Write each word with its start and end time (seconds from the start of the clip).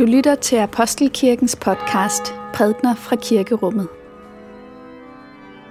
Du 0.00 0.04
lytter 0.04 0.34
til 0.34 0.56
Apostelkirkens 0.56 1.56
podcast 1.56 2.34
Prædner 2.54 2.94
fra 2.94 3.16
Kirkerummet. 3.16 3.88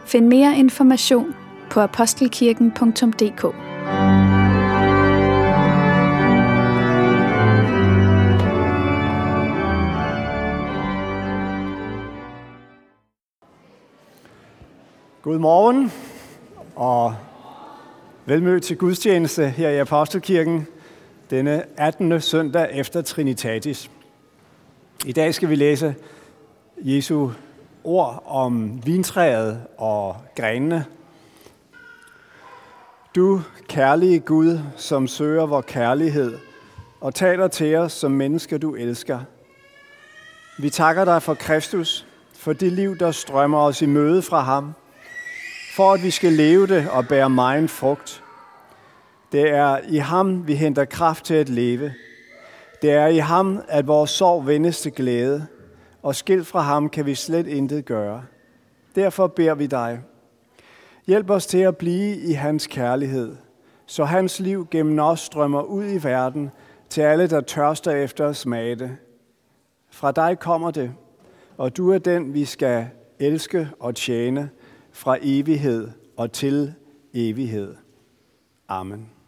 Find 0.05 0.27
mere 0.27 0.57
information 0.57 1.35
på 1.71 1.79
apostelkirken.dk. 1.79 3.41
Godmorgen 15.21 15.91
og 16.75 17.15
velmødt 18.25 18.63
til 18.63 18.77
gudstjeneste 18.77 19.49
her 19.49 19.69
i 19.69 19.77
Apostelkirken 19.77 20.67
denne 21.29 21.63
18. 21.77 22.21
søndag 22.21 22.69
efter 22.73 23.01
Trinitatis. 23.01 23.89
I 25.05 25.11
dag 25.11 25.35
skal 25.35 25.49
vi 25.49 25.55
læse 25.55 25.95
Jesu 26.77 27.29
ord 27.83 28.23
om 28.25 28.85
vintræet 28.85 29.61
og 29.77 30.15
grenene. 30.35 30.85
Du 33.15 33.41
kærlige 33.67 34.19
Gud, 34.19 34.59
som 34.75 35.07
søger 35.07 35.45
vor 35.45 35.61
kærlighed 35.61 36.37
og 37.01 37.15
taler 37.15 37.47
til 37.47 37.75
os 37.75 37.93
som 37.93 38.11
mennesker, 38.11 38.57
du 38.57 38.75
elsker. 38.75 39.19
Vi 40.57 40.69
takker 40.69 41.05
dig 41.05 41.23
for 41.23 41.33
Kristus, 41.33 42.05
for 42.33 42.53
det 42.53 42.71
liv, 42.71 42.97
der 42.97 43.11
strømmer 43.11 43.59
os 43.59 43.81
i 43.81 43.85
møde 43.85 44.21
fra 44.21 44.41
ham, 44.41 44.73
for 45.75 45.93
at 45.93 46.03
vi 46.03 46.11
skal 46.11 46.33
leve 46.33 46.67
det 46.67 46.89
og 46.89 47.07
bære 47.07 47.29
megen 47.29 47.67
frugt. 47.67 48.23
Det 49.31 49.49
er 49.49 49.79
i 49.89 49.97
ham, 49.97 50.47
vi 50.47 50.55
henter 50.55 50.85
kraft 50.85 51.25
til 51.25 51.33
at 51.33 51.49
leve– 51.49 51.93
det 52.81 52.91
er 52.91 53.07
i 53.07 53.17
ham, 53.17 53.61
at 53.67 53.87
vores 53.87 54.09
sorg 54.09 54.47
vendes 54.47 54.81
til 54.81 54.91
glæde, 54.91 55.47
og 56.03 56.15
skilt 56.15 56.47
fra 56.47 56.59
ham 56.59 56.89
kan 56.89 57.05
vi 57.05 57.15
slet 57.15 57.47
intet 57.47 57.85
gøre. 57.85 58.23
Derfor 58.95 59.27
beder 59.27 59.55
vi 59.55 59.67
dig, 59.67 60.01
hjælp 61.07 61.29
os 61.29 61.45
til 61.45 61.57
at 61.57 61.77
blive 61.77 62.15
i 62.15 62.31
hans 62.31 62.67
kærlighed, 62.67 63.35
så 63.85 64.03
hans 64.03 64.39
liv 64.39 64.67
gennem 64.71 64.99
os 64.99 65.19
strømmer 65.19 65.61
ud 65.61 65.85
i 65.85 66.03
verden 66.03 66.49
til 66.89 67.01
alle, 67.01 67.27
der 67.27 67.41
tørster 67.41 67.91
efter 67.91 68.27
at 68.27 68.35
smage 68.35 68.75
det. 68.75 68.97
Fra 69.91 70.11
dig 70.11 70.39
kommer 70.39 70.71
det, 70.71 70.91
og 71.57 71.77
du 71.77 71.91
er 71.91 71.97
den, 71.97 72.33
vi 72.33 72.45
skal 72.45 72.87
elske 73.19 73.69
og 73.79 73.95
tjene 73.95 74.49
fra 74.91 75.17
evighed 75.21 75.89
og 76.17 76.31
til 76.31 76.73
evighed. 77.13 77.75
Amen. 78.67 79.18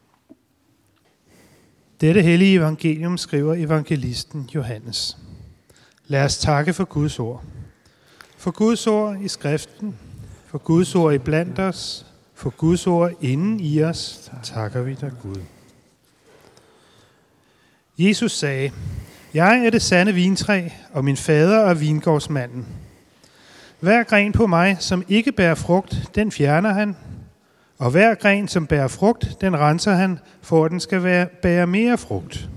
Dette 2.01 2.21
hellige 2.21 2.55
evangelium 2.55 3.17
skriver 3.17 3.53
evangelisten 3.53 4.49
Johannes. 4.55 5.17
Lad 6.07 6.25
os 6.25 6.37
takke 6.37 6.73
for 6.73 6.85
Guds 6.85 7.19
ord. 7.19 7.43
For 8.37 8.51
Guds 8.51 8.87
ord 8.87 9.21
i 9.21 9.27
skriften, 9.27 9.95
for 10.47 10.57
Guds 10.57 10.95
ord 10.95 11.13
i 11.13 11.17
blandt 11.17 11.59
os, 11.59 12.05
for 12.33 12.49
Guds 12.49 12.87
ord 12.87 13.11
inden 13.21 13.59
i 13.59 13.83
os, 13.83 14.31
takker 14.43 14.81
vi 14.81 14.93
dig 14.93 15.11
Gud. 15.21 15.41
Jesus 17.97 18.31
sagde, 18.31 18.71
Jeg 19.33 19.65
er 19.65 19.69
det 19.69 19.81
sande 19.81 20.13
vintræ, 20.13 20.69
og 20.93 21.05
min 21.05 21.17
fader 21.17 21.59
er 21.59 21.73
vingårdsmanden. 21.73 22.67
Hver 23.79 24.03
gren 24.03 24.31
på 24.31 24.47
mig, 24.47 24.77
som 24.79 25.03
ikke 25.09 25.31
bærer 25.31 25.55
frugt, 25.55 26.09
den 26.15 26.31
fjerner 26.31 26.73
han, 26.73 26.95
og 27.81 27.91
hver 27.91 28.15
gren, 28.15 28.47
som 28.47 28.67
bærer 28.67 28.87
frugt, 28.87 29.41
den 29.41 29.59
renser 29.59 29.91
han, 29.93 30.19
for 30.41 30.65
at 30.65 30.71
den 30.71 30.79
skal 30.79 31.03
være, 31.03 31.27
bære 31.41 31.67
mere 31.67 31.97
frugt. 31.97 32.49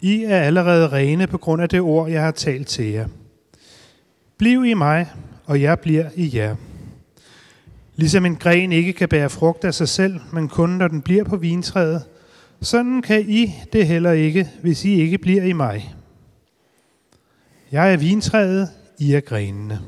I 0.00 0.24
er 0.24 0.40
allerede 0.40 0.88
rene 0.88 1.26
på 1.26 1.38
grund 1.38 1.62
af 1.62 1.68
det 1.68 1.80
ord, 1.80 2.10
jeg 2.10 2.22
har 2.22 2.30
talt 2.30 2.68
til 2.68 2.84
jer. 2.84 3.08
Bliv 4.38 4.64
i 4.64 4.74
mig, 4.74 5.10
og 5.46 5.62
jeg 5.62 5.78
bliver 5.78 6.10
i 6.14 6.30
jer. 6.36 6.56
Ligesom 7.96 8.26
en 8.26 8.36
gren 8.36 8.72
ikke 8.72 8.92
kan 8.92 9.08
bære 9.08 9.30
frugt 9.30 9.64
af 9.64 9.74
sig 9.74 9.88
selv, 9.88 10.20
men 10.32 10.48
kun 10.48 10.70
når 10.70 10.88
den 10.88 11.02
bliver 11.02 11.24
på 11.24 11.36
vintræet, 11.36 12.02
sådan 12.60 13.02
kan 13.02 13.24
I 13.28 13.54
det 13.72 13.86
heller 13.86 14.12
ikke, 14.12 14.50
hvis 14.62 14.84
I 14.84 15.00
ikke 15.00 15.18
bliver 15.18 15.42
i 15.42 15.52
mig. 15.52 15.94
Jeg 17.72 17.92
er 17.92 17.96
vintræet, 17.96 18.68
I 18.98 19.12
er 19.12 19.20
grenene. 19.20 19.80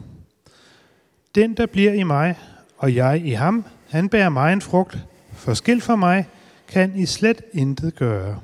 Den, 1.34 1.56
der 1.56 1.66
bliver 1.66 1.92
i 1.92 2.02
mig, 2.02 2.38
og 2.78 2.94
jeg 2.94 3.22
i 3.24 3.30
ham, 3.30 3.64
han 3.92 4.08
bærer 4.08 4.28
mig 4.28 4.52
en 4.52 4.60
frugt, 4.60 4.98
for 5.32 5.54
skilt 5.54 5.82
for 5.82 5.96
mig 5.96 6.28
kan 6.68 6.92
I 6.96 7.06
slet 7.06 7.42
intet 7.52 7.94
gøre. 7.94 8.40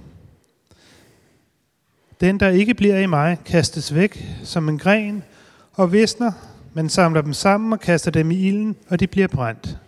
Den, 2.21 2.41
der 2.41 2.49
ikke 2.49 2.75
bliver 2.75 2.99
i 2.99 3.07
mig, 3.07 3.39
kastes 3.45 3.95
væk 3.95 4.25
som 4.45 4.69
en 4.69 4.79
gren 4.79 5.25
og 5.73 5.93
visner, 5.93 6.33
men 6.75 6.89
samler 6.89 7.23
dem 7.23 7.33
sammen 7.33 7.73
og 7.73 7.81
kaster 7.81 8.11
dem 8.11 8.31
i 8.31 8.35
ilden, 8.35 8.77
og 8.89 9.01
de 9.01 9.07
bliver 9.07 9.29
brændt. 9.29 9.79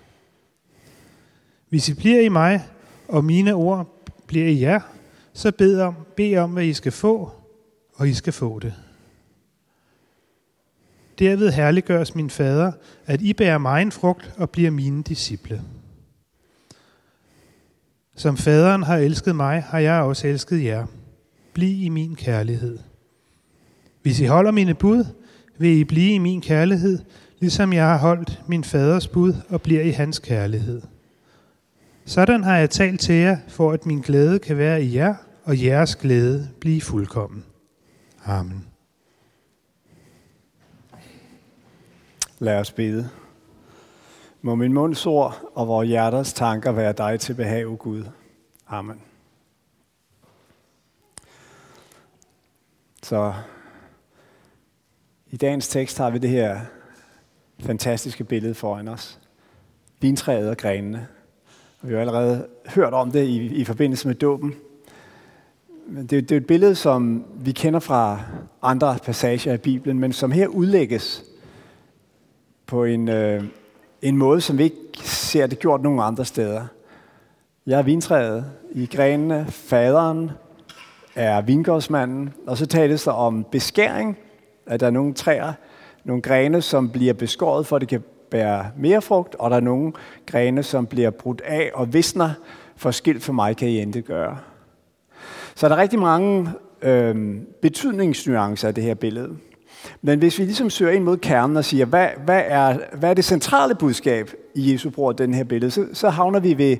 Hvis 1.69 1.88
I 1.88 1.94
bliver 1.94 2.21
i 2.21 2.28
mig, 2.28 2.65
og 3.09 3.25
mine 3.25 3.54
ord 3.54 4.04
bliver 4.27 4.47
i 4.47 4.60
jer, 4.60 4.81
så 5.32 5.53
bed 5.53 5.81
om, 5.81 5.94
bed 6.16 6.37
om, 6.37 6.50
hvad 6.50 6.65
I 6.65 6.72
skal 6.72 6.92
få, 6.92 7.31
og 7.94 8.09
I 8.09 8.15
skal 8.15 8.32
få 8.32 8.59
det. 8.59 8.75
Derved 11.20 11.50
herliggøres 11.53 12.14
min 12.14 12.31
fader, 12.31 12.72
at 13.06 13.22
I 13.22 13.32
bærer 13.32 13.58
mig 13.58 13.82
en 13.82 13.92
frugt 13.92 14.32
og 14.38 14.50
bliver 14.50 14.70
mine 14.70 15.03
disciple. 15.03 15.62
Som 18.16 18.36
faderen 18.36 18.82
har 18.82 18.97
elsket 18.97 19.36
mig, 19.36 19.62
har 19.62 19.78
jeg 19.78 20.03
også 20.03 20.26
elsket 20.26 20.64
jer. 20.64 20.86
Bliv 21.54 21.82
i 21.82 21.88
min 21.88 22.14
kærlighed. 22.14 22.78
Hvis 24.03 24.20
I 24.20 24.25
holder 24.25 24.50
mine 24.50 24.75
bud, 24.75 25.04
vil 25.59 25.70
I 25.70 25.84
blive 25.84 26.14
i 26.14 26.19
min 26.19 26.41
kærlighed, 26.41 26.98
ligesom 27.41 27.72
jeg 27.72 27.84
har 27.84 27.98
holdt 27.98 28.42
min 28.47 28.64
faders 28.64 29.09
bud 29.09 29.34
og 29.48 29.62
bliver 29.62 29.82
i 29.82 29.91
hans 29.91 30.19
kærlighed. 30.19 30.82
Sådan 32.04 32.44
har 32.44 32.56
jeg 32.56 32.70
talt 32.70 33.00
til 33.00 33.14
jer, 33.14 33.38
for 33.48 33.72
at 33.72 33.86
min 33.86 34.00
glæde 34.00 34.38
kan 34.38 34.56
være 34.56 34.82
i 34.82 34.94
jer, 34.97 35.14
og 35.44 35.64
jeres 35.64 35.97
glæde 35.97 36.48
blive 36.60 36.80
fuldkommen. 36.80 37.44
Amen. 38.25 38.69
Lad 42.42 42.60
os 42.60 42.72
bede. 42.72 43.08
Må 44.42 44.54
min 44.54 44.72
munds 44.72 45.06
ord 45.06 45.50
og 45.54 45.68
vores 45.68 45.88
hjerters 45.88 46.32
tanker 46.32 46.72
være 46.72 46.92
dig 46.92 47.20
til 47.20 47.34
behag, 47.34 47.78
Gud. 47.78 48.04
Amen. 48.68 49.00
Så 53.02 53.32
i 55.30 55.36
dagens 55.36 55.68
tekst 55.68 55.98
har 55.98 56.10
vi 56.10 56.18
det 56.18 56.30
her 56.30 56.60
fantastiske 57.58 58.24
billede 58.24 58.54
foran 58.54 58.88
os. 58.88 59.18
Vintræet 60.00 60.50
og 60.50 60.56
grenene. 60.56 61.06
Og 61.80 61.88
vi 61.88 61.94
har 61.94 62.00
allerede 62.00 62.46
hørt 62.66 62.92
om 62.94 63.10
det 63.10 63.24
i, 63.24 63.54
i 63.54 63.64
forbindelse 63.64 64.08
med 64.08 64.14
dåben. 64.14 64.54
Men 65.86 66.06
det, 66.06 66.28
det 66.28 66.32
er 66.32 66.40
et 66.40 66.46
billede, 66.46 66.74
som 66.74 67.24
vi 67.34 67.52
kender 67.52 67.80
fra 67.80 68.20
andre 68.62 68.98
passager 69.04 69.54
i 69.54 69.58
Bibelen, 69.58 69.98
men 69.98 70.12
som 70.12 70.32
her 70.32 70.46
udlægges 70.46 71.29
på 72.70 72.84
en, 72.84 73.08
øh, 73.08 73.44
en 74.03 74.16
måde, 74.16 74.41
som 74.41 74.58
vi 74.58 74.62
ikke 74.62 74.98
ser 75.03 75.47
det 75.47 75.58
gjort 75.58 75.82
nogen 75.82 76.00
andre 76.00 76.25
steder. 76.25 76.66
Jeg 77.66 77.78
er 77.78 77.82
vintræet 77.82 78.44
i 78.72 78.86
grenene, 78.86 79.47
faderen 79.48 80.31
er 81.14 81.41
vingårdsmanden, 81.41 82.34
og 82.47 82.56
så 82.56 82.66
tales 82.66 83.04
der 83.04 83.10
om 83.10 83.47
beskæring, 83.50 84.19
at 84.66 84.80
der 84.80 84.86
er 84.86 84.91
nogle 84.91 85.14
træer, 85.14 85.53
nogle 86.04 86.22
grene, 86.22 86.62
som 86.62 86.91
bliver 86.91 87.12
beskåret, 87.12 87.66
for 87.66 87.76
at 87.76 87.80
det 87.80 87.88
kan 87.88 88.03
bære 88.30 88.70
mere 88.76 89.03
frugt, 89.03 89.34
og 89.34 89.50
der 89.50 89.56
er 89.56 89.60
nogle 89.60 89.92
grene, 90.26 90.62
som 90.62 90.86
bliver 90.86 91.10
brudt 91.10 91.41
af 91.41 91.71
og 91.74 91.92
visner, 91.92 92.30
for 92.77 92.91
skilt 92.91 93.22
for 93.22 93.33
mig 93.33 93.56
kan 93.56 93.68
I 93.68 93.80
ikke 93.80 94.03
gøre. 94.03 94.39
Så 95.54 95.68
der 95.68 95.74
er 95.74 95.80
rigtig 95.80 95.98
mange 95.98 96.50
øh, 96.83 97.36
betydningsnuancer 97.62 98.68
af 98.68 98.74
det 98.74 98.84
her 98.84 98.94
billede. 98.94 99.36
Men 100.03 100.18
hvis 100.18 100.38
vi 100.38 100.44
ligesom 100.44 100.71
søger 100.71 100.92
ind 100.92 101.04
mod 101.04 101.16
kernen 101.16 101.56
og 101.56 101.65
siger, 101.65 101.84
hvad, 101.84 102.09
hvad, 102.24 102.42
er, 102.47 102.78
hvad 102.97 103.10
er 103.10 103.15
det 103.15 103.24
centrale 103.24 103.74
budskab 103.74 104.30
i 104.54 104.72
Jesu 104.72 104.91
bror 104.91 105.12
den 105.12 105.34
her 105.34 105.44
billede, 105.44 105.71
så, 105.71 105.86
så 105.92 106.09
havner 106.09 106.41
vi 106.41 106.59
ved, 106.59 106.77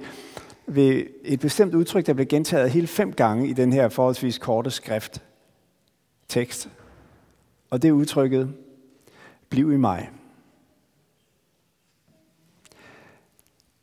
ved 0.67 1.05
et 1.25 1.41
bestemt 1.41 1.75
udtryk, 1.75 2.07
der 2.07 2.13
bliver 2.13 2.27
gentaget 2.27 2.71
hele 2.71 2.87
fem 2.87 3.13
gange 3.13 3.49
i 3.49 3.53
den 3.53 3.73
her 3.73 3.89
forholdsvis 3.89 4.39
korte 4.39 4.71
skrift 4.71 5.23
tekst. 6.29 6.69
Og 7.71 7.83
det 7.83 7.89
er 7.89 7.93
udtrykket, 7.93 8.55
bliv 9.49 9.73
i 9.73 9.77
mig. 9.77 10.11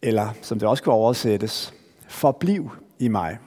Eller 0.01 0.29
som 0.41 0.59
det 0.59 0.67
også 0.67 0.83
kan 0.83 0.93
oversættes, 0.93 1.73
forbliv 2.07 2.71
i 2.99 3.07
mig. 3.07 3.37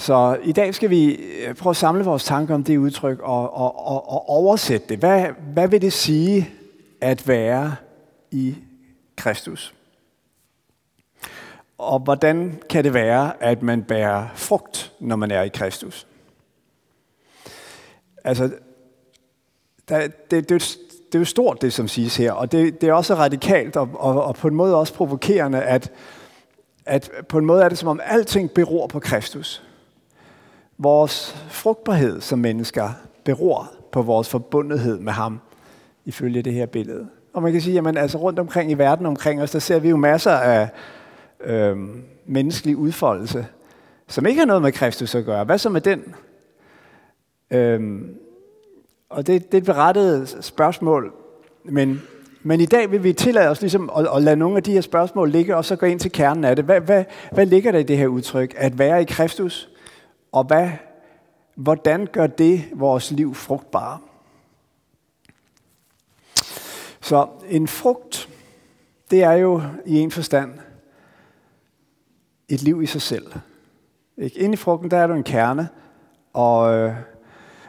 Så 0.00 0.38
i 0.42 0.52
dag 0.52 0.74
skal 0.74 0.90
vi 0.90 1.14
øh, 1.14 1.54
prøve 1.54 1.70
at 1.70 1.76
samle 1.76 2.04
vores 2.04 2.24
tanker 2.24 2.54
om 2.54 2.64
det 2.64 2.76
udtryk 2.76 3.20
og, 3.20 3.54
og, 3.54 3.86
og, 3.86 4.10
og 4.10 4.28
oversætte 4.28 4.88
det. 4.88 4.98
Hvad, 4.98 5.26
hvad 5.52 5.68
vil 5.68 5.82
det 5.82 5.92
sige 5.92 6.50
at 7.00 7.28
være 7.28 7.76
i 8.30 8.56
Kristus? 9.16 9.74
Og 11.78 11.98
hvordan 11.98 12.62
kan 12.70 12.84
det 12.84 12.94
være, 12.94 13.42
at 13.42 13.62
man 13.62 13.82
bærer 13.82 14.28
frugt, 14.34 14.92
når 15.00 15.16
man 15.16 15.30
er 15.30 15.42
i 15.42 15.48
Kristus? 15.48 16.06
Altså, 18.24 18.50
der, 19.88 20.08
det, 20.30 20.48
det, 20.48 20.78
det 21.06 21.14
er 21.14 21.18
jo 21.18 21.24
stort, 21.24 21.62
det 21.62 21.72
som 21.72 21.88
siges 21.88 22.16
her, 22.16 22.32
og 22.32 22.52
det, 22.52 22.80
det 22.80 22.88
er 22.88 22.92
også 22.92 23.14
radikalt 23.14 23.76
og, 23.76 23.88
og, 23.94 24.24
og 24.24 24.34
på 24.34 24.48
en 24.48 24.54
måde 24.54 24.76
også 24.76 24.94
provokerende, 24.94 25.62
at, 25.62 25.92
at 26.86 27.10
på 27.28 27.38
en 27.38 27.46
måde 27.46 27.62
er 27.62 27.68
det 27.68 27.78
som 27.78 27.88
om 27.88 28.00
alting 28.04 28.50
beror 28.50 28.86
på 28.86 29.00
Kristus. 29.00 29.62
Vores 30.82 31.36
frugtbarhed 31.48 32.20
som 32.20 32.38
mennesker 32.38 32.90
beror 33.24 33.72
på 33.92 34.02
vores 34.02 34.28
forbundethed 34.28 34.98
med 34.98 35.12
ham, 35.12 35.40
ifølge 36.04 36.42
det 36.42 36.52
her 36.52 36.66
billede. 36.66 37.08
Og 37.32 37.42
man 37.42 37.52
kan 37.52 37.60
sige, 37.60 37.78
at 37.78 37.98
altså 37.98 38.18
rundt 38.18 38.38
omkring 38.38 38.70
i 38.70 38.74
verden 38.74 39.06
omkring 39.06 39.42
os, 39.42 39.50
der 39.50 39.58
ser 39.58 39.78
vi 39.78 39.88
jo 39.88 39.96
masser 39.96 40.32
af 40.32 40.68
øh, 41.44 41.76
menneskelig 42.26 42.76
udfoldelse, 42.76 43.46
som 44.08 44.26
ikke 44.26 44.38
har 44.38 44.46
noget 44.46 44.62
med 44.62 44.72
Kristus 44.72 45.14
at 45.14 45.24
gøre. 45.24 45.44
Hvad 45.44 45.58
så 45.58 45.68
med 45.68 45.80
den? 45.80 46.14
Øh, 47.50 48.00
og 49.08 49.26
det, 49.26 49.52
det 49.52 49.54
er 49.54 49.60
et 49.60 49.66
berettet 49.66 50.36
spørgsmål, 50.40 51.12
men, 51.64 52.02
men 52.42 52.60
i 52.60 52.66
dag 52.66 52.90
vil 52.90 53.04
vi 53.04 53.12
tillade 53.12 53.48
os 53.48 53.60
ligesom 53.60 53.90
at, 53.96 54.08
at 54.16 54.22
lade 54.22 54.36
nogle 54.36 54.56
af 54.56 54.62
de 54.62 54.72
her 54.72 54.80
spørgsmål 54.80 55.30
ligge, 55.30 55.56
og 55.56 55.64
så 55.64 55.76
gå 55.76 55.86
ind 55.86 56.00
til 56.00 56.12
kernen 56.12 56.44
af 56.44 56.56
det. 56.56 56.64
Hvad, 56.64 56.80
hvad, 56.80 57.04
hvad 57.32 57.46
ligger 57.46 57.72
der 57.72 57.78
i 57.78 57.82
det 57.82 57.98
her 57.98 58.06
udtryk? 58.06 58.54
At 58.56 58.78
være 58.78 59.02
i 59.02 59.04
Kristus, 59.04 59.70
og 60.32 60.44
hvad, 60.44 60.70
hvordan 61.54 62.06
gør 62.06 62.26
det 62.26 62.64
vores 62.72 63.10
liv 63.10 63.34
frugtbare? 63.34 63.98
Så 67.00 67.28
en 67.48 67.68
frugt, 67.68 68.28
det 69.10 69.22
er 69.22 69.32
jo 69.32 69.62
i 69.86 69.98
en 69.98 70.10
forstand 70.10 70.58
et 72.48 72.62
liv 72.62 72.82
i 72.82 72.86
sig 72.86 73.02
selv. 73.02 73.32
Ikke? 74.18 74.38
Inde 74.38 74.52
i 74.52 74.56
frugten, 74.56 74.90
der 74.90 74.96
er 74.96 75.06
der 75.06 75.14
en 75.14 75.24
kerne, 75.24 75.68
og, 76.32 76.74
øh, 76.74 76.94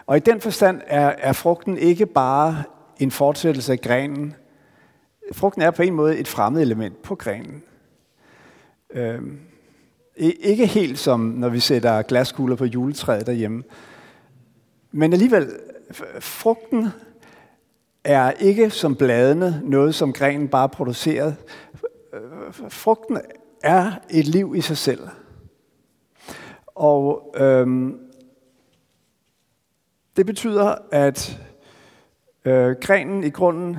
og 0.06 0.18
i 0.18 0.20
den 0.20 0.42
forstand 0.42 0.82
er, 0.88 1.16
er 1.18 1.34
frugten 1.34 1.78
ikke 1.78 2.06
bare 2.06 2.64
en 3.00 3.12
fortsættelse 3.12 3.72
af 3.72 3.82
grenen. 3.82 4.36
Frugten 5.34 5.62
er 5.62 5.72
på 5.72 5.82
en 5.82 5.94
måde 5.94 6.18
et 6.18 6.28
fremmed 6.28 6.62
element 6.62 7.02
på 7.02 7.16
grenen. 7.16 7.64
Øhm, 8.90 9.40
ikke 10.18 10.66
helt 10.66 11.00
som 11.00 11.20
når 11.20 11.50
vi 11.50 11.60
sætter 11.60 12.02
glaskugler 12.02 12.56
på 12.56 12.66
juletræet 12.66 13.28
derhjemme. 13.28 13.64
Men 14.92 15.14
alligevel, 15.14 15.50
frugten 16.20 16.88
er 18.04 18.32
ikke 18.32 18.70
som 18.70 18.96
bladene 18.96 19.62
noget, 19.64 19.96
som 19.96 20.14
grenen 20.14 20.48
bare 20.48 20.70
producerer. 20.70 21.34
Frugten 22.70 23.18
er 23.64 23.92
et 24.10 24.28
liv 24.28 24.54
i 24.56 24.62
sig 24.62 24.78
selv. 24.78 25.08
Og 26.68 27.34
øhm, 27.38 28.00
det 30.18 30.26
betyder, 30.26 30.76
at 30.92 31.40
øh, 32.46 32.76
grenen 32.82 33.24
i 33.24 33.30
grunden, 33.30 33.78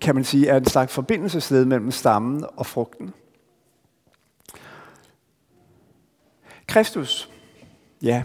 kan 0.00 0.14
man 0.14 0.24
sige, 0.24 0.48
er 0.48 0.56
en 0.56 0.64
slags 0.64 0.92
forbindelsesled 0.92 1.64
mellem 1.64 1.90
stammen 1.90 2.44
og 2.56 2.66
frugten. 2.66 3.14
Kristus, 6.72 7.30
ja, 8.02 8.22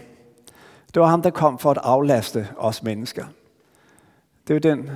det 0.94 1.02
var 1.02 1.08
ham, 1.08 1.22
der 1.22 1.30
kom 1.30 1.60
for 1.60 1.72
at 1.72 1.78
aflaste 1.84 2.48
os 2.58 2.84
mennesker. 2.84 3.26
Det 4.48 4.50
er 4.50 4.70
jo 4.70 4.76
den 4.76 4.92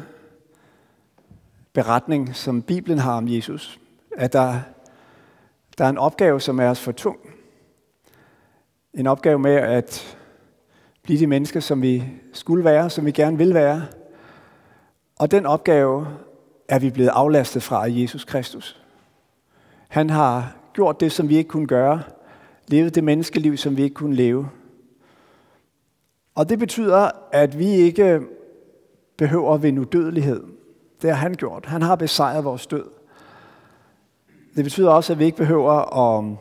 beretning, 1.74 2.36
som 2.36 2.62
Bibelen 2.62 3.00
har 3.00 3.18
om 3.18 3.28
Jesus, 3.28 3.80
at 4.18 4.34
der, 4.34 4.60
der 5.78 5.86
er 5.86 5.90
en 5.90 5.98
opgave, 5.98 6.42
som 6.42 6.60
er 6.60 6.70
os 6.70 6.80
for 6.80 6.92
tung. 6.92 7.18
En 8.94 9.08
opgave 9.08 9.40
med 9.40 9.56
at 9.56 10.18
blive 11.04 11.20
de 11.20 11.28
mennesker, 11.28 11.60
som 11.60 11.82
vi 11.82 12.04
skulle 12.34 12.64
være, 12.64 12.90
som 12.90 13.06
vi 13.06 13.12
gerne 13.12 13.38
vil 13.38 13.54
være. 13.54 13.86
Og 15.20 15.32
den 15.32 15.46
opgave 15.46 16.08
er 16.68 16.80
vi 16.80 16.90
blevet 16.90 17.10
aflastet 17.10 17.64
fra 17.64 17.86
af 17.86 17.90
Jesus 17.90 18.26
Kristus. 18.26 18.82
Han 19.88 20.10
har 20.10 20.56
gjort 20.74 21.00
det, 21.00 21.12
som 21.12 21.30
vi 21.30 21.38
ikke 21.38 21.50
kunne 21.50 21.68
gøre, 21.68 22.04
levet 22.68 22.96
det 22.96 23.04
menneskeliv, 23.04 23.58
som 23.58 23.78
vi 23.78 23.84
ikke 23.84 23.94
kunne 23.94 24.16
leve. 24.16 24.50
Og 26.36 26.50
det 26.50 26.60
betyder, 26.60 27.10
at 27.32 27.60
vi 27.60 27.68
ikke 27.68 28.22
behøver 29.18 29.58
ved 29.58 29.80
udødelighed. 29.80 30.44
Det 31.02 31.10
har 31.10 31.18
han 31.18 31.34
gjort. 31.34 31.66
Han 31.66 31.82
har 31.82 31.96
besejret 31.96 32.44
vores 32.44 32.68
død. 32.68 32.86
Det 34.56 34.64
betyder 34.64 34.92
også, 34.92 35.14
at 35.14 35.20
vi 35.20 35.26
ikke 35.26 35.38
behøver 35.38 35.72
at 35.72 36.38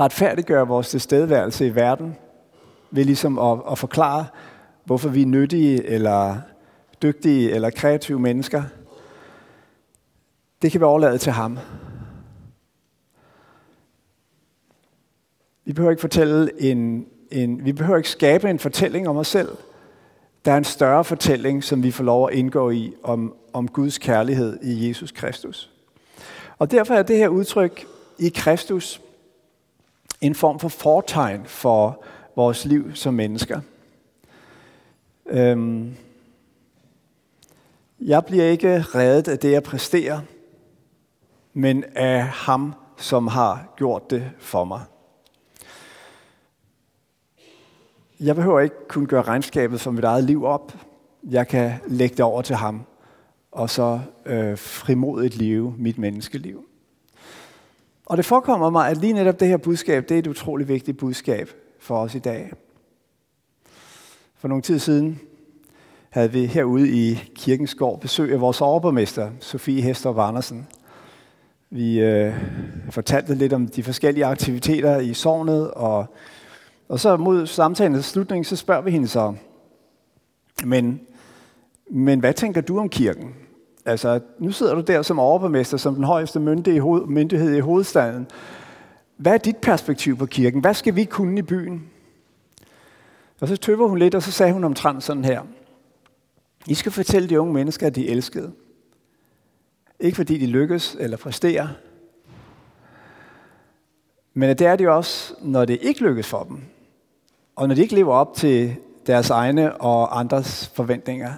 retfærdiggøre 0.00 0.68
vores 0.68 0.90
tilstedeværelse 0.90 1.66
i 1.66 1.74
verden 1.74 2.16
ved 2.90 3.04
ligesom 3.04 3.38
at, 3.38 3.58
at 3.70 3.78
forklare, 3.78 4.26
hvorfor 4.84 5.08
vi 5.08 5.22
er 5.22 5.26
nyttige, 5.26 5.84
eller 5.84 6.36
dygtige, 7.02 7.50
eller 7.50 7.70
kreative 7.70 8.20
mennesker. 8.20 8.62
Det 10.62 10.72
kan 10.72 10.80
vi 10.80 10.84
overlade 10.84 11.18
til 11.18 11.32
ham. 11.32 11.58
Vi 15.66 15.72
behøver 15.72 15.90
ikke 15.90 16.00
fortælle 16.00 16.62
en, 16.62 17.06
en, 17.30 17.64
vi 17.64 17.72
behøver 17.72 17.96
ikke 17.96 18.10
skabe 18.10 18.50
en 18.50 18.58
fortælling 18.58 19.08
om 19.08 19.16
os 19.16 19.28
selv. 19.28 19.48
Der 20.44 20.52
er 20.52 20.56
en 20.56 20.64
større 20.64 21.04
fortælling, 21.04 21.64
som 21.64 21.82
vi 21.82 21.90
får 21.90 22.04
lov 22.04 22.28
at 22.28 22.34
indgå 22.34 22.70
i 22.70 22.94
om, 23.02 23.34
om 23.52 23.68
Guds 23.68 23.98
kærlighed 23.98 24.58
i 24.62 24.88
Jesus 24.88 25.12
Kristus. 25.12 25.70
Og 26.58 26.70
derfor 26.70 26.94
er 26.94 27.02
det 27.02 27.16
her 27.16 27.28
udtryk 27.28 27.86
i 28.18 28.28
Kristus 28.28 29.00
en 30.20 30.34
form 30.34 30.58
for 30.58 30.68
fortegn 30.68 31.44
for 31.44 32.04
vores 32.36 32.64
liv 32.64 32.94
som 32.94 33.14
mennesker. 33.14 33.60
Øhm, 35.26 35.94
jeg 38.00 38.24
bliver 38.24 38.44
ikke 38.44 38.80
reddet 38.80 39.32
af 39.32 39.38
det, 39.38 39.52
jeg 39.52 39.62
præsterer, 39.62 40.20
men 41.54 41.84
af 41.94 42.22
ham, 42.22 42.74
som 42.96 43.26
har 43.26 43.74
gjort 43.76 44.10
det 44.10 44.30
for 44.38 44.64
mig. 44.64 44.80
Jeg 48.20 48.36
behøver 48.36 48.60
ikke 48.60 48.88
kun 48.88 49.06
gøre 49.06 49.22
regnskabet 49.22 49.80
for 49.80 49.90
mit 49.90 50.04
eget 50.04 50.24
liv 50.24 50.44
op. 50.44 50.72
Jeg 51.30 51.48
kan 51.48 51.72
lægge 51.86 52.16
det 52.16 52.24
over 52.24 52.42
til 52.42 52.56
ham, 52.56 52.82
og 53.52 53.70
så 53.70 54.00
øh, 54.26 54.58
frimodigt 54.58 55.36
leve 55.36 55.74
mit 55.78 55.98
menneskeliv. 55.98 56.64
Og 58.06 58.16
det 58.16 58.24
forekommer 58.24 58.70
mig, 58.70 58.88
at 58.88 58.96
lige 58.96 59.12
netop 59.12 59.40
det 59.40 59.48
her 59.48 59.56
budskab, 59.56 60.08
det 60.08 60.14
er 60.14 60.18
et 60.18 60.26
utroligt 60.26 60.68
vigtigt 60.68 60.98
budskab 60.98 61.50
for 61.80 61.98
os 61.98 62.14
i 62.14 62.18
dag. 62.18 62.52
For 64.36 64.48
nogle 64.48 64.62
tid 64.62 64.78
siden 64.78 65.20
havde 66.10 66.32
vi 66.32 66.46
herude 66.46 66.88
i 66.88 67.14
Kirkens 67.34 67.74
Gård 67.74 68.00
besøg 68.00 68.32
af 68.32 68.40
vores 68.40 68.60
overborgmester, 68.60 69.30
Sofie 69.40 69.82
Hestrup 69.82 70.18
Andersen. 70.18 70.66
Vi 71.70 72.00
øh, 72.00 72.34
fortalte 72.90 73.34
lidt 73.34 73.52
om 73.52 73.66
de 73.66 73.82
forskellige 73.82 74.24
aktiviteter 74.24 75.00
i 75.00 75.14
sovnet, 75.14 75.70
og, 75.70 76.06
og 76.88 77.00
så 77.00 77.16
mod 77.16 77.46
samtalens 77.46 78.04
slutning, 78.04 78.46
så 78.46 78.56
spørger 78.56 78.82
vi 78.82 78.90
hende 78.90 79.08
så, 79.08 79.34
men, 80.64 81.00
men 81.90 82.20
hvad 82.20 82.34
tænker 82.34 82.60
du 82.60 82.78
om 82.78 82.88
kirken? 82.88 83.34
Altså, 83.84 84.20
nu 84.38 84.52
sidder 84.52 84.74
du 84.74 84.80
der 84.80 85.02
som 85.02 85.18
overborgmester, 85.18 85.76
som 85.76 85.94
den 85.94 86.04
højeste 86.04 86.40
myndighed 87.06 87.56
i 87.56 87.60
hovedstaden. 87.60 88.26
Hvad 89.16 89.34
er 89.34 89.38
dit 89.38 89.56
perspektiv 89.56 90.16
på 90.16 90.26
kirken? 90.26 90.60
Hvad 90.60 90.74
skal 90.74 90.96
vi 90.96 91.04
kunne 91.04 91.38
i 91.38 91.42
byen? 91.42 91.90
Og 93.40 93.48
så 93.48 93.56
tøver 93.56 93.88
hun 93.88 93.98
lidt, 93.98 94.14
og 94.14 94.22
så 94.22 94.32
sagde 94.32 94.52
hun 94.52 94.64
omtrent 94.64 95.02
sådan 95.02 95.24
her. 95.24 95.42
I 96.66 96.74
skal 96.74 96.92
fortælle 96.92 97.28
de 97.28 97.40
unge 97.40 97.54
mennesker, 97.54 97.86
at 97.86 97.94
de 97.94 98.08
er 98.08 98.12
elskede. 98.12 98.52
Ikke 100.00 100.16
fordi 100.16 100.38
de 100.38 100.46
lykkes 100.46 100.96
eller 101.00 101.16
præsterer, 101.16 101.68
men 104.38 104.48
det 104.48 104.66
er 104.66 104.76
det 104.76 104.88
også, 104.88 105.34
når 105.42 105.64
det 105.64 105.78
ikke 105.82 106.02
lykkes 106.02 106.26
for 106.26 106.42
dem. 106.42 106.60
Og 107.56 107.68
når 107.68 107.74
de 107.74 107.82
ikke 107.82 107.94
lever 107.94 108.14
op 108.14 108.34
til 108.34 108.76
deres 109.06 109.30
egne 109.30 109.76
og 109.76 110.18
andres 110.18 110.68
forventninger. 110.74 111.32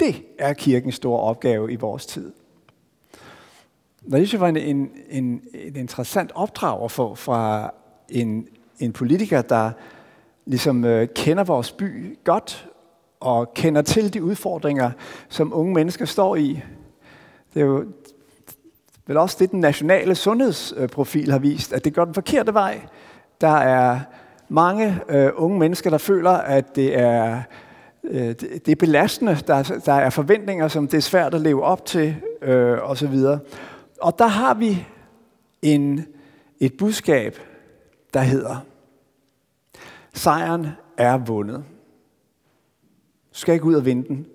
Det 0.00 0.22
er 0.38 0.52
kirkens 0.52 0.94
store 0.94 1.20
opgave 1.20 1.72
i 1.72 1.76
vores 1.76 2.06
tid. 2.06 2.32
Og 4.04 4.10
det 4.10 4.18
synes 4.18 4.32
jeg 4.32 4.40
var 4.40 4.48
en, 4.48 4.56
en, 4.56 4.90
en, 5.10 5.42
en 5.54 5.76
interessant 5.76 6.32
opdrag 6.34 6.84
at 6.84 6.90
få 6.90 7.14
fra 7.14 7.70
en, 8.08 8.48
en 8.78 8.92
politiker, 8.92 9.42
der 9.42 9.70
ligesom 10.46 10.84
øh, 10.84 11.08
kender 11.14 11.44
vores 11.44 11.72
by 11.72 12.18
godt, 12.24 12.68
og 13.20 13.54
kender 13.54 13.82
til 13.82 14.14
de 14.14 14.22
udfordringer, 14.24 14.90
som 15.28 15.52
unge 15.54 15.74
mennesker 15.74 16.04
står 16.04 16.36
i. 16.36 16.60
Det 17.54 17.62
er 17.62 17.66
jo 17.66 17.84
vel 19.06 19.16
også 19.16 19.36
det, 19.40 19.50
den 19.50 19.60
nationale 19.60 20.14
sundhedsprofil 20.14 21.30
har 21.30 21.38
vist, 21.38 21.72
at 21.72 21.84
det 21.84 21.94
går 21.94 22.04
den 22.04 22.14
forkerte 22.14 22.54
vej. 22.54 22.86
Der 23.40 23.56
er 23.56 24.00
mange 24.48 25.00
øh, 25.08 25.30
unge 25.36 25.58
mennesker, 25.58 25.90
der 25.90 25.98
føler, 25.98 26.30
at 26.30 26.76
det 26.76 26.98
er, 26.98 27.42
øh, 28.04 28.34
det 28.34 28.68
er 28.68 28.76
belastende. 28.76 29.38
Der, 29.46 29.80
der 29.86 29.92
er 29.92 30.10
forventninger, 30.10 30.68
som 30.68 30.88
det 30.88 30.96
er 30.96 31.02
svært 31.02 31.34
at 31.34 31.40
leve 31.40 31.64
op 31.64 31.86
til, 31.86 32.16
øh, 32.42 32.90
osv. 32.90 33.14
Og 34.00 34.18
der 34.18 34.26
har 34.26 34.54
vi 34.54 34.86
en, 35.62 36.06
Et 36.60 36.76
budskab, 36.76 37.38
der 38.14 38.20
hedder, 38.20 38.56
sejren 40.14 40.66
er 40.96 41.18
vundet. 41.18 41.64
Du 43.32 43.38
skal 43.38 43.54
ikke 43.54 43.66
ud 43.66 43.74
og 43.74 43.84
vinde 43.84 44.08
den. 44.08 44.26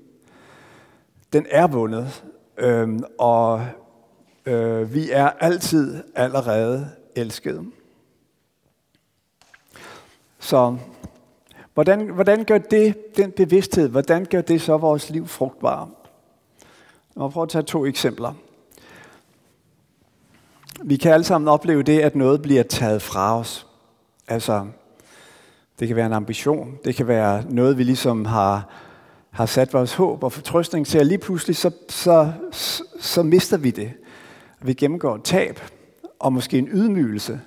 Den 1.34 1.46
er 1.50 1.68
vundet, 1.68 2.24
øhm, 2.58 3.04
og 3.20 3.66
øh, 4.46 4.94
vi 4.94 5.12
er 5.12 5.30
altid 5.30 6.04
allerede 6.16 6.90
elskede. 7.16 7.66
Så 10.40 10.78
hvordan, 11.74 12.08
hvordan 12.08 12.44
gør 12.44 12.58
det, 12.58 13.18
den 13.18 13.32
bevidsthed, 13.32 13.90
hvordan 13.90 14.26
gør 14.26 14.42
det 14.42 14.62
så 14.62 14.78
vores 14.78 15.10
liv 15.10 15.28
frugtbare? 15.28 15.90
Jeg 17.16 17.22
må 17.22 17.30
prøve 17.30 17.44
at 17.44 17.50
tage 17.50 17.64
to 17.64 17.86
eksempler. 17.86 18.34
Vi 20.84 20.96
kan 20.96 21.14
alle 21.14 21.24
sammen 21.24 21.48
opleve 21.48 21.84
det, 21.84 22.00
at 22.00 22.16
noget 22.16 22.42
bliver 22.42 22.64
taget 22.64 23.02
fra 23.02 23.40
os. 23.40 23.68
Altså, 24.28 24.68
det 25.80 25.88
kan 25.88 25.98
være 25.98 26.06
en 26.06 26.14
ambition, 26.14 26.78
det 26.86 26.96
kan 26.96 27.08
være 27.08 27.44
noget, 27.50 27.78
vi 27.78 27.84
ligesom 27.84 28.26
har, 28.26 28.70
har 29.30 29.46
sat 29.46 29.74
vores 29.74 29.94
håb 29.94 30.24
og 30.24 30.32
fortrøstning 30.32 30.88
til, 30.88 31.00
og 31.00 31.06
lige 31.06 31.18
pludselig 31.18 31.56
så, 31.56 31.72
så, 31.90 32.32
så, 32.52 32.84
så 33.00 33.24
mister 33.24 33.58
vi 33.58 33.72
det. 33.72 33.92
Vi 34.62 34.74
gennemgår 34.74 35.16
et 35.16 35.24
tab, 35.24 35.60
og 36.20 36.34
måske 36.34 36.58
en 36.58 36.68
ydmygelse. 36.72 37.40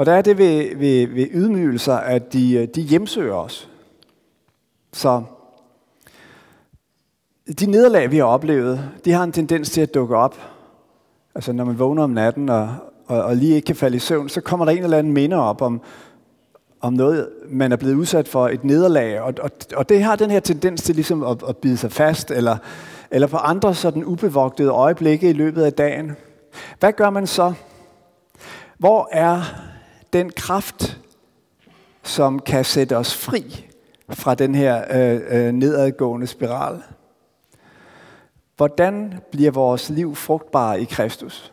Og 0.00 0.06
der 0.06 0.12
er 0.12 0.22
det 0.22 0.38
ved, 0.38 0.76
ved, 0.76 1.06
ved 1.06 1.26
ydmygelser, 1.30 1.94
at 1.94 2.32
de, 2.32 2.54
øh, 2.54 2.68
de 2.74 2.80
hjemsøger 2.80 3.34
os. 3.34 3.68
Så 4.92 5.22
de 7.60 7.70
nederlag, 7.70 8.10
vi 8.10 8.16
har 8.16 8.24
oplevet, 8.24 8.90
de 9.04 9.12
har 9.12 9.24
en 9.24 9.32
tendens 9.32 9.70
til 9.70 9.80
at 9.80 9.94
dukke 9.94 10.16
op. 10.16 10.36
Altså 11.34 11.52
når 11.52 11.64
man 11.64 11.78
vågner 11.78 12.02
om 12.02 12.10
natten 12.10 12.48
og, 12.48 12.74
og, 13.06 13.22
og 13.22 13.36
lige 13.36 13.54
ikke 13.54 13.66
kan 13.66 13.76
falde 13.76 13.96
i 13.96 14.00
søvn, 14.00 14.28
så 14.28 14.40
kommer 14.40 14.64
der 14.64 14.72
en 14.72 14.84
eller 14.84 14.98
anden 14.98 15.12
minder 15.12 15.38
op 15.38 15.62
om, 15.62 15.80
om 16.80 16.92
noget, 16.92 17.28
man 17.48 17.72
er 17.72 17.76
blevet 17.76 17.94
udsat 17.94 18.28
for, 18.28 18.48
et 18.48 18.64
nederlag. 18.64 19.20
Og, 19.20 19.34
og, 19.40 19.50
og 19.76 19.88
det 19.88 20.02
har 20.02 20.16
den 20.16 20.30
her 20.30 20.40
tendens 20.40 20.82
til 20.82 20.94
ligesom 20.94 21.22
at, 21.22 21.42
at 21.48 21.56
bide 21.56 21.76
sig 21.76 21.92
fast, 21.92 22.30
eller, 22.30 22.56
eller 23.10 23.26
på 23.26 23.36
andre 23.36 23.74
sådan 23.74 24.04
ubevogtede 24.04 24.70
øjeblikke 24.70 25.30
i 25.30 25.32
løbet 25.32 25.62
af 25.62 25.72
dagen. 25.72 26.16
Hvad 26.78 26.92
gør 26.92 27.10
man 27.10 27.26
så? 27.26 27.52
Hvor 28.78 29.08
er 29.12 29.69
den 30.12 30.30
kraft, 30.30 31.00
som 32.02 32.38
kan 32.38 32.64
sætte 32.64 32.96
os 32.96 33.14
fri 33.16 33.66
fra 34.10 34.34
den 34.34 34.54
her 34.54 34.84
øh, 34.90 35.20
øh, 35.28 35.52
nedadgående 35.52 36.26
spiral? 36.26 36.82
Hvordan 38.56 39.14
bliver 39.30 39.50
vores 39.50 39.90
liv 39.90 40.16
frugtbare 40.16 40.80
i 40.80 40.84
Kristus? 40.84 41.52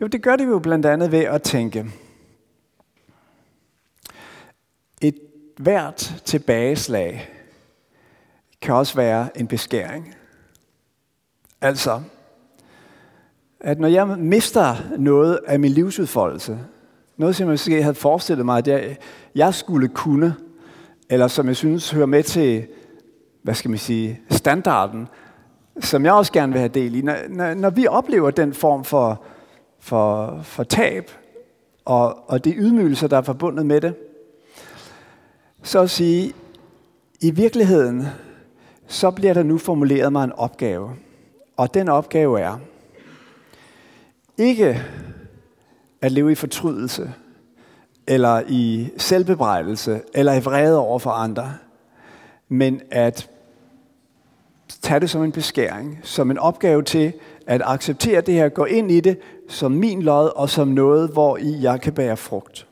Jo, 0.00 0.06
det 0.06 0.22
gør 0.22 0.36
det 0.36 0.46
jo 0.46 0.58
blandt 0.58 0.86
andet 0.86 1.12
ved 1.12 1.24
at 1.24 1.42
tænke, 1.42 1.86
et 5.00 5.18
hvert 5.58 6.14
tilbageslag 6.24 7.30
kan 8.62 8.74
også 8.74 8.94
være 8.96 9.38
en 9.38 9.46
beskæring. 9.46 10.14
Altså, 11.60 12.02
at 13.60 13.78
når 13.78 13.88
jeg 13.88 14.06
mister 14.08 14.76
noget 14.98 15.40
af 15.46 15.60
min 15.60 15.72
livsudfoldelse, 15.72 16.58
noget 17.16 17.36
som 17.36 17.46
jeg 17.46 17.52
måske 17.52 17.82
havde 17.82 17.94
forestillet 17.94 18.44
mig, 18.44 18.58
at 18.58 18.68
jeg, 18.68 18.96
jeg 19.34 19.54
skulle 19.54 19.88
kunne, 19.88 20.34
eller 21.10 21.28
som 21.28 21.48
jeg 21.48 21.56
synes 21.56 21.90
hører 21.90 22.06
med 22.06 22.22
til, 22.22 22.66
hvad 23.42 23.54
skal 23.54 23.70
man 23.70 23.78
sige, 23.78 24.20
standarden, 24.30 25.08
som 25.80 26.04
jeg 26.04 26.12
også 26.12 26.32
gerne 26.32 26.52
vil 26.52 26.58
have 26.58 26.68
del 26.68 26.94
i. 26.94 27.02
Når, 27.02 27.16
når, 27.28 27.54
når 27.54 27.70
vi 27.70 27.86
oplever 27.86 28.30
den 28.30 28.54
form 28.54 28.84
for, 28.84 29.22
for, 29.80 30.40
for 30.42 30.62
tab, 30.62 31.10
og, 31.84 32.30
og 32.30 32.44
de 32.44 32.54
ydmygelser, 32.54 33.08
der 33.08 33.16
er 33.16 33.22
forbundet 33.22 33.66
med 33.66 33.80
det, 33.80 33.94
så 35.62 35.80
at 35.80 35.90
sige, 35.90 36.32
i 37.20 37.30
virkeligheden, 37.30 38.06
så 38.86 39.10
bliver 39.10 39.34
der 39.34 39.42
nu 39.42 39.58
formuleret 39.58 40.12
mig 40.12 40.24
en 40.24 40.32
opgave. 40.32 40.90
Og 41.56 41.74
den 41.74 41.88
opgave 41.88 42.40
er, 42.40 42.58
ikke 44.38 44.82
at 46.04 46.12
leve 46.12 46.32
i 46.32 46.34
fortrydelse, 46.34 47.12
eller 48.06 48.42
i 48.48 48.88
selvbebrejdelse, 48.96 50.00
eller 50.14 50.34
i 50.34 50.40
vrede 50.40 50.78
over 50.78 50.98
for 50.98 51.10
andre, 51.10 51.54
men 52.48 52.80
at 52.90 53.30
tage 54.82 55.00
det 55.00 55.10
som 55.10 55.24
en 55.24 55.32
beskæring, 55.32 56.00
som 56.02 56.30
en 56.30 56.38
opgave 56.38 56.82
til 56.82 57.12
at 57.46 57.62
acceptere 57.64 58.20
det 58.20 58.34
her, 58.34 58.48
gå 58.48 58.64
ind 58.64 58.90
i 58.90 59.00
det 59.00 59.18
som 59.48 59.72
min 59.72 60.02
lod, 60.02 60.30
og 60.36 60.50
som 60.50 60.68
noget, 60.68 61.10
hvor 61.10 61.36
i 61.36 61.62
jeg 61.62 61.80
kan 61.80 61.92
bære 61.92 62.16
frugt. 62.16 62.66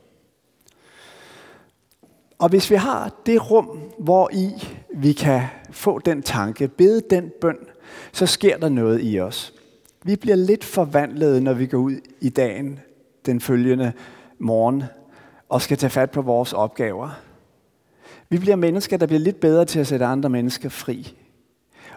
Og 2.38 2.48
hvis 2.48 2.70
vi 2.70 2.76
har 2.76 3.14
det 3.26 3.50
rum, 3.50 3.80
hvor 3.98 4.30
i 4.32 4.50
vi 4.94 5.12
kan 5.12 5.42
få 5.70 5.98
den 5.98 6.22
tanke, 6.22 6.68
bede 6.68 7.02
den 7.10 7.30
bøn, 7.40 7.58
så 8.12 8.26
sker 8.26 8.58
der 8.58 8.68
noget 8.68 9.00
i 9.02 9.20
os. 9.20 9.52
Vi 10.04 10.16
bliver 10.16 10.36
lidt 10.36 10.64
forvandlet, 10.64 11.42
når 11.42 11.52
vi 11.52 11.66
går 11.66 11.78
ud 11.78 11.96
i 12.20 12.28
dagen 12.28 12.80
den 13.26 13.40
følgende 13.40 13.92
morgen 14.38 14.84
og 15.48 15.62
skal 15.62 15.76
tage 15.76 15.90
fat 15.90 16.10
på 16.10 16.22
vores 16.22 16.52
opgaver. 16.52 17.10
Vi 18.28 18.38
bliver 18.38 18.56
mennesker, 18.56 18.96
der 18.96 19.06
bliver 19.06 19.20
lidt 19.20 19.40
bedre 19.40 19.64
til 19.64 19.80
at 19.80 19.86
sætte 19.86 20.04
andre 20.04 20.30
mennesker 20.30 20.68
fri. 20.68 21.16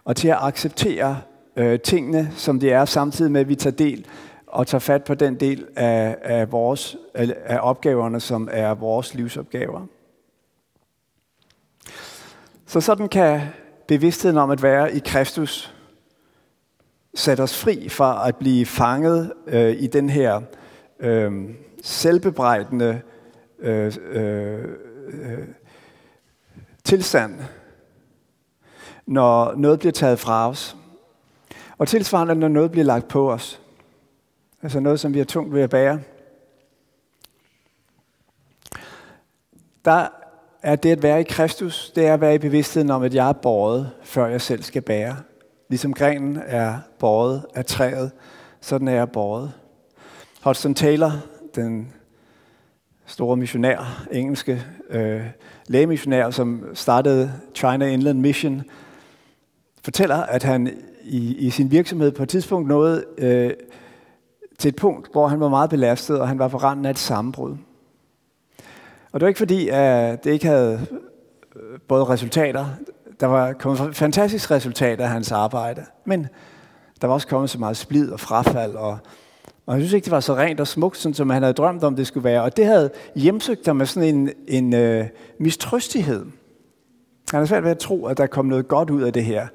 Og 0.04 0.16
til 0.16 0.28
at 0.28 0.38
acceptere 0.42 1.22
øh, 1.56 1.80
tingene, 1.80 2.32
som 2.36 2.60
de 2.60 2.70
er, 2.72 2.86
samtidig 2.86 3.32
med, 3.32 3.42
at 3.42 3.50
vi 3.50 3.56
tager 3.56 3.76
del 3.76 4.06
og 4.48 4.68
tager 4.68 4.80
fat 4.80 5.04
på 5.04 5.14
den 5.14 5.36
del 5.36 5.66
af, 5.76 6.18
af, 6.22 6.52
vores, 6.52 6.98
af 7.46 7.60
opgaverne, 7.62 8.20
som 8.20 8.50
er 8.52 8.74
vores 8.74 9.14
livsopgaver. 9.14 9.82
Så 12.66 12.82
sådan 12.82 13.10
kan 13.10 13.42
bevidstheden 13.88 14.38
om 14.38 14.50
at 14.50 14.64
være 14.64 14.96
i 14.96 15.00
Kristus 15.06 15.74
sætte 17.16 17.42
os 17.42 17.58
fri 17.58 17.90
fra 17.90 18.28
at 18.28 18.36
blive 18.36 18.66
fanget 18.66 19.34
øh, 19.48 19.76
i 19.80 19.88
den 19.88 20.10
her 20.10 20.42
øh, 21.00 21.50
selvbebrejdende 21.84 23.02
øh, 23.60 23.94
øh, 24.12 24.64
øh, 25.08 25.48
tilstand, 26.84 27.40
når 29.06 29.56
noget 29.56 29.80
bliver 29.80 29.92
taget 29.92 30.20
fra 30.20 30.50
os. 30.50 30.78
Og 31.78 31.88
tilsvarende, 31.88 32.36
når 32.36 32.48
noget 32.48 32.72
bliver 32.72 32.86
lagt 32.86 33.08
på 33.08 33.32
os. 33.32 33.62
Altså 34.62 34.80
noget, 34.80 35.00
som 35.00 35.14
vi 35.14 35.18
har 35.18 35.26
tungt 35.26 35.54
ved 35.54 35.62
at 35.62 35.70
bære. 35.70 36.00
Der 39.86 40.08
er 40.62 40.76
det 40.76 40.92
at 40.92 41.04
være 41.04 41.22
i 41.22 41.24
Kristus, 41.24 41.92
det 41.96 42.08
er 42.08 42.14
at 42.14 42.22
være 42.22 42.36
i 42.36 42.38
bevidstheden 42.38 42.90
om, 42.90 43.04
at 43.04 43.14
jeg 43.14 43.30
er 43.30 43.34
båret, 43.34 43.92
før 44.04 44.28
jeg 44.28 44.42
selv 44.42 44.64
skal 44.64 44.82
bære. 44.82 45.18
Ligesom 45.70 45.94
grenen 45.94 46.42
er 46.46 46.80
båret 47.00 47.46
af 47.56 47.66
træet, 47.66 48.12
sådan 48.62 48.88
er 48.88 48.94
jeg 48.94 49.12
båret. 49.12 49.54
Hudson 50.46 50.74
Taylor, 50.74 51.12
den 51.56 51.94
store 53.06 53.38
missionær, 53.38 54.06
engelske 54.12 54.64
øh, 54.90 55.22
lægemissionær, 55.68 56.30
som 56.30 56.64
startede 56.74 57.34
China 57.56 57.86
Inland 57.86 58.20
Mission, 58.20 58.64
fortæller, 59.84 60.16
at 60.16 60.44
han 60.44 60.78
i, 61.04 61.36
i 61.36 61.50
sin 61.50 61.72
virksomhed 61.72 62.12
på 62.12 62.24
et 62.24 62.30
tidspunkt 62.30 62.68
nåede 62.68 63.06
øh, 63.18 63.54
til 64.60 64.70
et 64.70 64.76
punkt, 64.76 65.12
hvor 65.12 65.28
han 65.28 65.40
var 65.40 65.50
meget 65.50 65.70
belastet, 65.70 66.20
og 66.20 66.28
han 66.28 66.40
var 66.40 66.48
på 66.48 66.58
randen 66.58 66.86
af 66.86 66.90
et 66.90 67.00
sammenbrud. 67.00 67.58
Og 69.12 69.20
det 69.20 69.22
var 69.22 69.28
ikke 69.28 69.38
fordi, 69.38 69.70
at 69.72 70.24
det 70.24 70.32
ikke 70.32 70.48
havde 70.48 70.88
øh, 71.56 71.80
både 71.88 72.06
resultater, 72.06 72.66
der 73.20 73.28
var 73.28 73.54
kommet 73.54 73.96
fantastiske 73.96 74.54
resultater 74.54 75.04
af 75.04 75.10
hans 75.10 75.32
arbejde, 75.32 75.86
men 76.06 76.28
der 77.02 77.08
var 77.08 77.14
også 77.14 77.28
kommet 77.28 77.50
så 77.50 77.60
meget 77.60 77.78
splid 77.78 78.12
og 78.12 78.20
frafald, 78.20 78.76
og, 78.76 78.98
og 79.66 79.74
jeg 79.74 79.82
synes 79.82 79.94
ikke, 79.94 80.06
det 80.06 80.12
var 80.12 80.20
så 80.20 80.36
rent 80.36 80.60
og 80.60 80.68
smukt, 80.68 80.98
sådan, 80.98 81.14
som 81.14 81.30
han 81.30 81.44
havde 81.44 81.54
drømt 81.54 81.84
om, 81.84 81.96
det 81.96 82.08
skulle 82.08 82.24
være. 82.24 82.42
Og 82.42 82.58
det 82.58 82.66
havde 82.66 82.90
hjemsøgt 83.16 83.66
ham 83.66 83.76
med 83.76 83.86
sådan 83.86 84.16
en, 84.16 84.30
en 84.48 84.74
øh, 84.74 85.06
mistrøstighed. 85.40 86.20
Han 87.32 87.38
havde 87.38 87.48
svært 87.48 87.64
ved 87.64 87.72
at 87.72 87.78
tro, 87.78 88.06
at 88.06 88.18
der 88.18 88.28
kom 88.28 88.46
noget 88.46 88.68
godt 88.68 88.90
ud 88.90 89.02
af 89.02 89.14
det 89.14 89.26
her. 89.26 89.48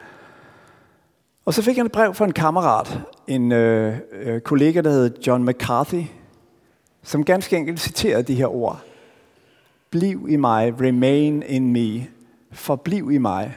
Og 1.45 1.55
så 1.55 1.62
fik 1.62 1.76
han 1.76 1.87
et 1.87 1.93
brev 1.93 2.14
fra 2.14 2.25
en 2.25 2.33
kammerat, 2.33 3.00
en 3.26 3.52
øh, 3.52 3.99
øh, 4.12 4.40
kollega, 4.40 4.81
der 4.81 4.90
hed 4.90 5.11
John 5.26 5.45
McCarthy, 5.45 6.02
som 7.02 7.25
ganske 7.25 7.57
enkelt 7.57 7.81
citerede 7.81 8.23
de 8.23 8.35
her 8.35 8.55
ord. 8.55 8.81
Bliv 9.90 10.26
i 10.29 10.37
mig, 10.37 10.81
remain 10.81 11.43
in 11.43 11.73
me, 11.73 12.07
forbliv 12.52 13.11
i 13.12 13.19
mig. 13.19 13.57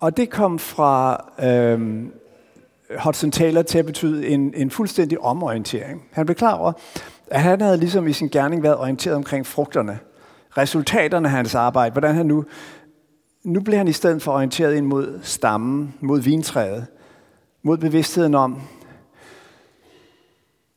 Og 0.00 0.16
det 0.16 0.30
kom 0.30 0.58
fra 0.58 1.24
øh, 1.42 2.04
Hudson 3.04 3.30
Taylor 3.30 3.62
til 3.62 3.78
at 3.78 3.86
betyde 3.86 4.28
en, 4.28 4.54
en 4.56 4.70
fuldstændig 4.70 5.20
omorientering. 5.20 6.04
Han 6.12 6.26
blev 6.26 6.36
klar 6.36 6.54
over, 6.54 6.72
at 7.26 7.40
han 7.40 7.60
havde 7.60 7.76
ligesom 7.76 8.08
i 8.08 8.12
sin 8.12 8.28
gerning 8.28 8.62
været 8.62 8.76
orienteret 8.76 9.16
omkring 9.16 9.46
frugterne, 9.46 9.98
resultaterne 10.56 11.28
af 11.28 11.32
hans 11.32 11.54
arbejde, 11.54 11.92
hvordan 11.92 12.14
han 12.14 12.26
nu, 12.26 12.44
nu 13.44 13.60
blev 13.60 13.76
han 13.78 13.88
i 13.88 13.92
stedet 13.92 14.22
for 14.22 14.32
orienteret 14.32 14.74
ind 14.74 14.86
mod 14.86 15.20
stammen, 15.22 15.94
mod 16.00 16.20
vintræet, 16.20 16.86
mod 17.62 17.78
bevidstheden 17.78 18.34
om, 18.34 18.60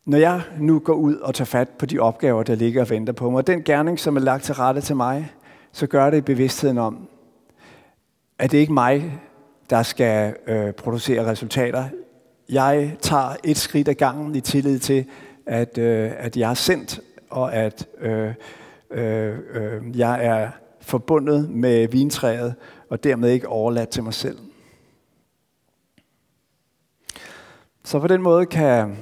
når 0.05 0.17
jeg 0.17 0.41
nu 0.59 0.79
går 0.79 0.93
ud 0.93 1.15
og 1.15 1.35
tager 1.35 1.45
fat 1.45 1.69
på 1.69 1.85
de 1.85 1.99
opgaver, 1.99 2.43
der 2.43 2.55
ligger 2.55 2.81
og 2.81 2.89
venter 2.89 3.13
på 3.13 3.29
mig, 3.29 3.37
og 3.37 3.47
den 3.47 3.63
gerning, 3.63 3.99
som 3.99 4.15
er 4.15 4.21
lagt 4.21 4.43
til 4.43 4.55
rette 4.55 4.81
til 4.81 4.95
mig, 4.95 5.31
så 5.71 5.87
gør 5.87 6.09
det 6.09 6.17
i 6.17 6.21
bevidstheden 6.21 6.77
om, 6.77 7.07
at 8.39 8.51
det 8.51 8.57
ikke 8.57 8.71
er 8.71 8.73
mig, 8.73 9.21
der 9.69 9.83
skal 9.83 10.35
øh, 10.47 10.73
producere 10.73 11.25
resultater. 11.25 11.89
Jeg 12.49 12.97
tager 13.01 13.35
et 13.43 13.57
skridt 13.57 13.87
ad 13.87 13.93
gangen 13.93 14.35
i 14.35 14.41
tillid 14.41 14.79
til, 14.79 15.05
at, 15.45 15.77
øh, 15.77 16.11
at 16.17 16.37
jeg 16.37 16.49
er 16.49 16.53
sendt, 16.53 16.99
og 17.29 17.53
at 17.53 17.87
øh, 17.99 18.33
øh, 18.91 19.37
øh, 19.53 19.99
jeg 19.99 20.25
er 20.25 20.49
forbundet 20.81 21.49
med 21.49 21.87
vintræet, 21.87 22.55
og 22.89 23.03
dermed 23.03 23.29
ikke 23.29 23.47
overladt 23.47 23.89
til 23.89 24.03
mig 24.03 24.13
selv. 24.13 24.37
Så 27.83 27.99
på 27.99 28.07
den 28.07 28.21
måde 28.21 28.45
kan 28.45 28.97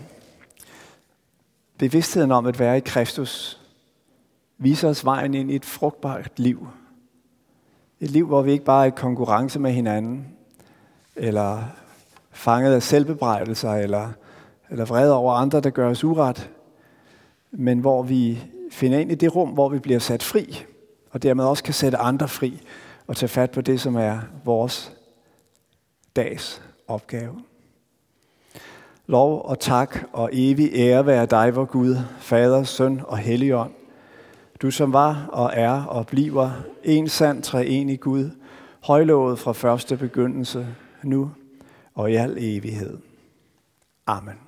bevidstheden 1.78 2.32
om 2.32 2.46
at 2.46 2.60
være 2.60 2.78
i 2.78 2.82
Kristus 2.86 3.62
vise 4.58 4.88
os 4.88 5.06
vejen 5.06 5.34
ind 5.34 5.52
i 5.52 5.56
et 5.56 5.66
frugtbart 5.66 6.32
liv. 6.40 6.68
Et 8.00 8.12
liv, 8.12 8.28
hvor 8.28 8.42
vi 8.42 8.52
ikke 8.52 8.66
bare 8.66 8.84
er 8.84 8.92
i 8.92 8.96
konkurrence 8.96 9.60
med 9.60 9.72
hinanden, 9.72 10.37
eller 11.18 11.64
fanget 12.32 12.74
af 12.74 12.84
selvbebrejdelser, 12.84 13.72
eller, 13.72 14.10
eller 14.70 14.86
vrede 14.86 15.14
over 15.14 15.34
andre, 15.34 15.60
der 15.60 15.70
gør 15.70 15.90
os 15.90 16.04
uret, 16.04 16.50
men 17.52 17.80
hvor 17.80 18.04
vi 18.04 18.44
finder 18.72 19.00
ind 19.00 19.12
i 19.12 19.16
det 19.16 19.36
rum, 19.36 19.50
hvor 19.50 19.70
vi 19.70 19.80
bliver 19.80 20.00
sat 20.00 20.24
fri, 20.24 20.66
og 21.12 21.24
dermed 21.24 21.46
også 21.46 21.64
kan 21.64 21.74
sætte 21.74 21.98
andre 21.98 22.28
fri, 22.28 22.62
og 23.08 23.16
tage 23.16 23.30
fat 23.30 23.52
på 23.52 23.62
det, 23.62 23.82
som 23.82 23.96
er 23.96 24.20
vores 24.46 24.94
dags 26.16 26.62
opgave. 26.88 27.36
Lov 29.08 29.42
og 29.46 29.60
tak 29.60 29.98
og 30.14 30.30
evig 30.34 30.72
ære 30.74 31.06
være 31.06 31.26
dig, 31.26 31.56
vor 31.56 31.66
Gud, 31.66 31.96
Fader, 32.20 32.64
Søn 32.64 33.02
og 33.08 33.18
Helligånd. 33.18 33.72
Du 34.62 34.72
som 34.72 34.94
var 34.94 35.30
og 35.32 35.52
er 35.54 35.84
og 35.84 36.08
bliver 36.08 36.52
en 36.84 37.10
sand 37.10 37.44
treenig 37.44 38.00
Gud, 38.00 38.30
højlovet 38.84 39.40
fra 39.40 39.52
første 39.52 39.98
begyndelse, 39.98 40.68
nu 41.08 41.32
og 41.94 42.12
i 42.12 42.16
al 42.16 42.38
evighed. 42.40 42.98
Amen. 44.06 44.47